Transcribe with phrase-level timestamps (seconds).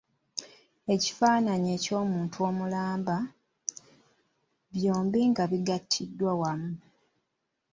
[0.93, 3.17] Ekifaananyi eky'omuntu omulamba,
[4.73, 6.71] byombi nga bigattiddwa awamu.